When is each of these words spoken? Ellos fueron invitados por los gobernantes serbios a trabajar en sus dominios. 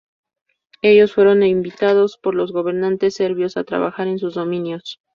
Ellos 0.81 1.13
fueron 1.13 1.43
invitados 1.43 2.17
por 2.17 2.33
los 2.33 2.51
gobernantes 2.51 3.13
serbios 3.13 3.55
a 3.55 3.63
trabajar 3.65 4.07
en 4.07 4.17
sus 4.17 4.33
dominios. 4.33 4.99